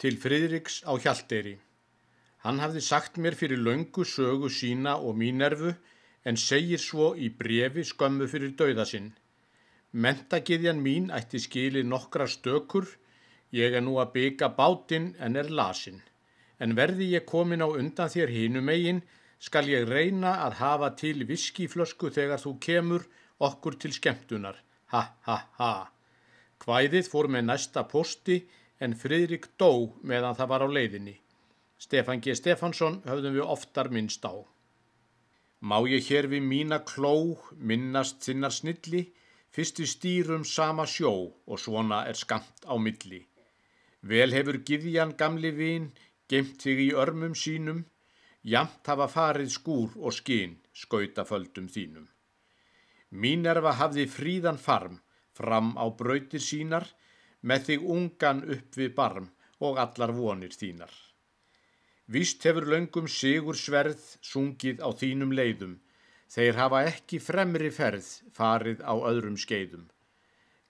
til 0.00 0.16
Friðriks 0.16 0.80
á 0.88 0.96
Hjalteyri. 0.96 1.58
Hann 2.44 2.60
hafði 2.62 2.80
sagt 2.80 3.18
mér 3.20 3.36
fyrir 3.36 3.60
löngu 3.60 4.06
sögu 4.08 4.48
sína 4.48 4.94
og 4.96 5.18
mínervu 5.20 5.74
en 6.24 6.38
segir 6.40 6.80
svo 6.80 7.10
í 7.16 7.28
brefi 7.40 7.84
skömmu 7.84 8.28
fyrir 8.32 8.54
dauða 8.56 8.86
sinn. 8.88 9.10
Mentagiðjan 9.92 10.80
mín 10.80 11.10
ætti 11.12 11.40
skili 11.42 11.82
nokkra 11.84 12.26
stökur, 12.30 12.86
ég 13.52 13.74
er 13.76 13.84
nú 13.84 13.98
að 14.00 14.12
bygga 14.14 14.48
bátinn 14.56 15.10
en 15.18 15.36
er 15.36 15.50
lasin. 15.50 16.00
En 16.60 16.76
verði 16.78 17.10
ég 17.16 17.26
komin 17.28 17.64
á 17.64 17.68
undan 17.68 18.12
þér 18.12 18.32
hinu 18.32 18.62
megin, 18.64 19.02
skal 19.40 19.68
ég 19.68 19.88
reyna 19.88 20.36
að 20.46 20.60
hafa 20.60 20.90
til 21.02 21.26
viskiflösku 21.28 22.12
þegar 22.16 22.40
þú 22.40 22.54
kemur 22.60 23.06
okkur 23.40 23.76
til 23.80 23.92
skemmtunar. 23.96 24.56
Ha, 24.92 25.02
ha, 25.26 25.38
ha. 25.60 25.72
Hvæðið 26.60 27.08
fór 27.08 27.28
með 27.32 27.46
næsta 27.48 27.84
posti 27.88 28.42
en 28.80 28.96
Fridrik 28.96 29.50
dó 29.60 29.72
meðan 30.02 30.36
það 30.38 30.50
var 30.52 30.64
á 30.64 30.68
leiðinni. 30.76 31.16
Stefan 31.80 32.20
G. 32.24 32.34
Stefansson 32.36 33.00
höfðum 33.06 33.36
við 33.38 33.52
oftar 33.54 33.90
minnst 33.92 34.24
á. 34.24 34.34
Má 35.60 35.76
ég 35.88 36.06
hér 36.08 36.28
við 36.32 36.44
mína 36.44 36.80
kló 36.88 37.36
minnast 37.56 38.24
sinnar 38.24 38.52
snilli, 38.52 39.10
fyrst 39.52 39.80
við 39.80 39.90
stýrum 39.92 40.44
sama 40.48 40.86
sjó 40.88 41.12
og 41.46 41.60
svona 41.60 42.04
er 42.08 42.16
skamt 42.16 42.64
á 42.64 42.74
milli. 42.80 43.26
Vel 44.00 44.32
hefur 44.32 44.60
Githjan 44.64 45.12
gamli 45.20 45.50
vin, 45.52 45.90
geimt 46.28 46.62
þig 46.62 46.80
í 46.86 46.88
örmum 46.96 47.34
sínum, 47.36 47.84
jamt 48.42 48.88
hafa 48.88 49.08
farið 49.12 49.52
skúr 49.52 49.92
og 50.00 50.16
skinn 50.16 50.56
skautaföldum 50.72 51.68
þínum. 51.68 52.06
Mínerva 53.10 53.74
hafði 53.76 54.06
fríðan 54.08 54.56
farm 54.56 55.00
fram 55.36 55.74
á 55.76 55.84
brautir 55.90 56.40
sínar, 56.40 56.86
með 57.42 57.68
þig 57.68 57.86
ungan 57.94 58.42
upp 58.56 58.76
við 58.80 58.94
barm 58.96 59.30
og 59.60 59.78
allar 59.82 60.12
vonir 60.16 60.52
þínar. 60.56 60.92
Vist 62.10 62.42
hefur 62.44 62.66
löngum 62.66 63.06
sigur 63.06 63.56
sverð 63.56 64.02
sungið 64.30 64.82
á 64.82 64.88
þínum 65.00 65.32
leiðum, 65.38 65.76
þeir 66.26 66.58
hafa 66.58 66.82
ekki 66.90 67.20
fremri 67.22 67.70
ferð 67.70 68.08
farið 68.34 68.82
á 68.82 68.94
öðrum 69.10 69.36
skeiðum. 69.38 69.86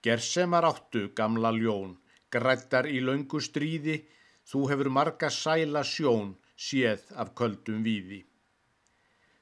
Gersemar 0.04 0.66
áttu 0.68 1.08
gamla 1.16 1.52
ljón, 1.56 1.96
grættar 2.32 2.88
í 2.88 3.00
löngu 3.00 3.40
stríði, 3.40 4.02
þú 4.44 4.60
hefur 4.70 4.90
marga 4.92 5.30
sæla 5.32 5.82
sjón 5.84 6.34
séð 6.56 7.08
af 7.16 7.32
köldum 7.38 7.82
víði. 7.84 8.22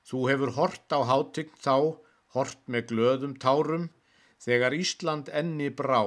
Þú 0.09 0.25
hefur 0.31 0.55
hort 0.57 0.95
á 0.95 1.01
hátign 1.11 1.53
þá, 1.59 1.99
hort 2.35 2.63
með 2.67 2.89
glöðum 2.93 3.35
tárum, 3.43 3.91
þegar 4.39 4.77
Ísland 4.79 5.31
enni 5.35 5.69
brá 5.71 6.03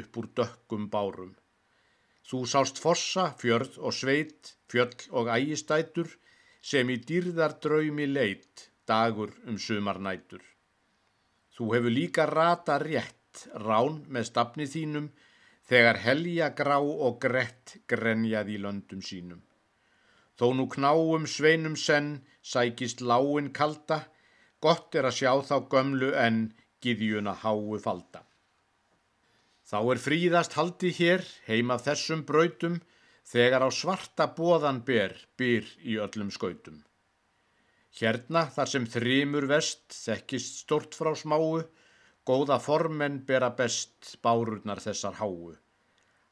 upp 0.00 0.18
úr 0.20 0.28
dökkum 0.36 0.88
bárum. 0.92 1.32
Þú 2.24 2.44
sást 2.48 2.80
fossa, 2.80 3.30
fjörð 3.40 3.76
og 3.84 3.92
sveit, 3.92 4.54
fjöll 4.70 5.08
og 5.12 5.28
ægistætur 5.28 6.08
sem 6.64 6.88
í 6.88 6.96
dýrðar 7.08 7.58
draumi 7.60 8.06
leitt 8.08 8.70
dagur 8.88 9.34
um 9.48 9.58
sumarnætur. 9.60 10.40
Þú 11.54 11.64
hefur 11.74 11.92
líka 11.92 12.24
rata 12.26 12.78
rétt 12.80 13.44
rán 13.66 14.00
með 14.08 14.28
stafni 14.30 14.66
þínum 14.70 15.10
þegar 15.68 16.00
helja 16.06 16.48
grá 16.56 16.78
og 16.80 17.20
grett 17.20 17.76
grenjað 17.88 18.50
í 18.54 18.58
löndum 18.64 19.04
sínum. 19.04 19.42
Þó 20.38 20.46
nú 20.58 20.66
knáum 20.72 21.28
sveinum 21.30 21.76
senn 21.78 22.24
sækist 22.42 23.00
láin 23.00 23.52
kalda, 23.54 24.00
gott 24.60 24.96
er 24.98 25.06
að 25.08 25.18
sjá 25.20 25.32
þá 25.48 25.56
gömlu 25.70 26.10
en 26.18 26.46
giðjuna 26.82 27.36
háu 27.44 27.78
falda. 27.84 28.24
Þá 29.64 29.78
er 29.94 30.00
fríðast 30.06 30.56
haldi 30.58 30.90
hér 30.92 31.22
heima 31.46 31.78
þessum 31.80 32.24
brautum 32.28 32.80
þegar 33.24 33.64
á 33.64 33.70
svarta 33.72 34.26
bóðan 34.36 34.82
ber 34.84 35.16
byr 35.40 35.68
í 35.80 35.96
öllum 36.04 36.32
skautum. 36.34 36.82
Hérna 37.94 38.44
þar 38.54 38.70
sem 38.72 38.86
þrýmur 38.90 39.46
vest 39.48 39.94
þekkist 39.94 40.60
stort 40.64 40.96
frá 40.98 41.14
smáu, 41.16 41.62
góða 42.28 42.58
formenn 42.60 43.20
bera 43.28 43.52
best 43.56 44.16
bárurnar 44.24 44.82
þessar 44.84 45.16
háu. 45.20 45.54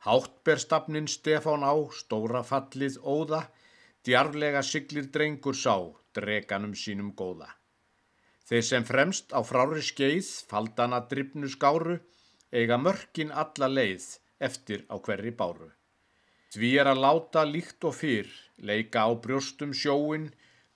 Hátt 0.03 0.41
ber 0.44 0.59
stafnin 0.59 1.06
Stefán 1.06 1.62
á, 1.62 1.72
stóra 1.94 2.43
fallið 2.43 2.99
óða, 3.00 3.44
djarflega 4.03 4.62
siglir 4.66 5.06
drengur 5.14 5.54
sá, 5.54 5.76
dreganum 6.12 6.75
sínum 6.75 7.12
góða. 7.14 7.49
Þeir 8.43 8.64
sem 8.66 8.84
fremst 8.84 9.31
á 9.31 9.41
frári 9.47 9.84
skeið, 9.87 10.26
faldana 10.50 11.04
drifnu 11.06 11.49
skáru, 11.49 12.00
eiga 12.52 12.78
mörkin 12.78 13.32
alla 13.42 13.68
leið 13.68 14.06
eftir 14.48 14.84
á 14.92 14.96
hverri 15.00 15.32
báru. 15.40 15.70
Því 16.52 16.70
er 16.82 16.90
að 16.90 17.02
láta 17.04 17.46
líkt 17.48 17.84
og 17.88 17.96
fyrr, 17.96 18.28
leika 18.60 19.06
á 19.08 19.10
brjóstum 19.24 19.72
sjóin, 19.72 20.28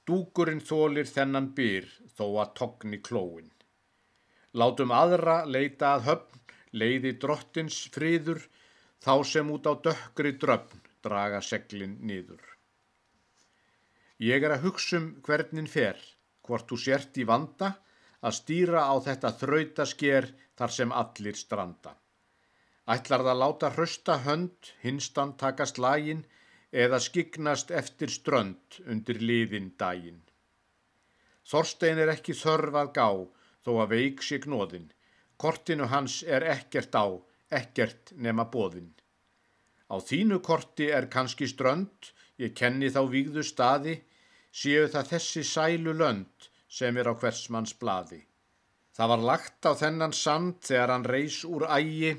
dúkurinn 0.08 0.62
þólir 0.64 1.08
þennan 1.10 1.50
byr 1.58 1.88
þó 2.16 2.26
að 2.42 2.54
togni 2.60 3.00
klóin. 3.04 3.50
Látum 4.56 4.94
aðra 4.96 5.42
leita 5.44 5.92
að 5.96 6.06
höfn, 6.08 6.42
leiði 6.72 7.12
drottins 7.20 7.82
friður, 7.92 8.40
þá 9.04 9.14
sem 9.28 9.50
út 9.52 9.68
á 9.68 9.76
dökkri 9.84 10.32
dröfn 10.40 10.80
draga 11.04 11.42
seglin 11.44 11.98
niður. 12.08 12.40
Ég 14.22 14.44
er 14.46 14.56
að 14.56 14.70
hugsa 14.70 14.96
um 14.96 15.10
hvernin 15.26 15.68
fer, 15.68 15.98
hvort 16.46 16.70
þú 16.70 16.78
sért 16.80 17.18
í 17.20 17.26
vanda, 17.28 17.74
að 18.26 18.34
stýra 18.40 18.82
á 18.90 18.94
þetta 19.06 19.30
þrautasker 19.40 20.26
þar 20.58 20.72
sem 20.76 20.92
allir 21.00 21.38
stranda. 21.38 21.92
Ætlar 22.94 23.22
það 23.26 23.40
láta 23.42 23.70
hrösta 23.74 24.16
hönd, 24.24 24.70
hinstan 24.82 25.34
taka 25.38 25.66
slægin 25.66 26.24
eða 26.84 26.98
skignast 27.02 27.70
eftir 27.70 28.10
strönd 28.10 28.80
undir 28.86 29.22
liðin 29.22 29.72
dægin. 29.78 30.22
Þorstein 31.46 32.02
er 32.02 32.10
ekki 32.14 32.34
þörfað 32.34 32.92
gá 32.98 33.08
þó 33.66 33.72
að 33.82 33.94
veik 33.94 34.22
sé 34.26 34.40
gnóðin. 34.42 34.90
Kortinu 35.36 35.86
hans 35.92 36.22
er 36.22 36.46
ekkert 36.56 36.94
á, 36.98 37.06
ekkert 37.50 38.14
nema 38.16 38.46
bóðin. 38.50 38.90
Á 39.86 40.02
þínu 40.02 40.40
korti 40.42 40.88
er 40.90 41.06
kannski 41.12 41.46
strönd, 41.46 42.10
ég 42.42 42.54
kenni 42.58 42.90
þá 42.90 43.02
vígðu 43.12 43.44
staði, 43.46 44.00
séu 44.50 44.88
það 44.90 45.10
þessi 45.12 45.44
sælu 45.46 45.94
lönd 45.94 46.50
sem 46.76 46.96
er 47.00 47.08
á 47.08 47.14
hversmanns 47.16 47.74
bladi. 47.80 48.20
Það 48.96 49.10
var 49.12 49.26
lagt 49.30 49.68
á 49.68 49.72
þennan 49.76 50.14
sand 50.16 50.60
þegar 50.68 50.92
hann 50.92 51.08
reys 51.08 51.42
úr 51.48 51.66
ægi 51.68 52.12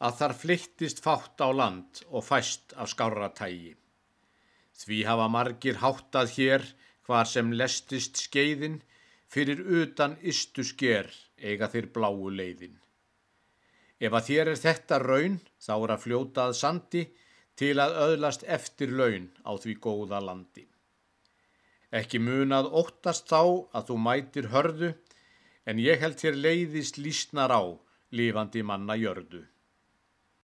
að 0.00 0.16
þar 0.20 0.34
flyttist 0.42 1.02
fátt 1.04 1.42
á 1.42 1.48
land 1.50 2.02
og 2.08 2.24
fæst 2.26 2.74
af 2.80 2.90
skáratægi. 2.92 3.74
Því 4.80 4.98
hafa 5.08 5.26
margir 5.28 5.80
háttað 5.82 6.36
hér 6.36 6.64
hvar 7.06 7.28
sem 7.28 7.50
lestist 7.52 8.20
skeiðin, 8.22 8.80
fyrir 9.30 9.60
utan 9.82 10.16
istu 10.22 10.64
sker 10.66 11.10
eiga 11.38 11.68
þeir 11.70 11.90
bláu 11.94 12.30
leiðin. 12.30 12.78
Ef 14.00 14.14
að 14.16 14.26
þér 14.30 14.52
er 14.54 14.60
þetta 14.64 14.98
raun, 15.02 15.38
þá 15.60 15.74
er 15.76 15.92
að 15.94 16.04
fljótað 16.06 16.54
sandi 16.56 17.02
til 17.60 17.76
að 17.82 17.98
öðlast 18.06 18.46
eftir 18.48 18.94
laun 18.96 19.28
á 19.44 19.52
því 19.60 19.76
góða 19.84 20.22
landi. 20.24 20.64
Ekki 21.90 22.20
munað 22.22 22.68
óttast 22.70 23.26
þá 23.26 23.66
að 23.74 23.86
þú 23.88 23.96
mætir 24.04 24.50
hörðu, 24.52 24.92
en 25.66 25.80
ég 25.82 25.98
held 25.98 26.20
þér 26.22 26.36
leiðist 26.38 27.00
lísnar 27.02 27.50
á, 27.50 27.62
lifandi 28.14 28.62
manna 28.62 28.94
jördu. 28.94 29.42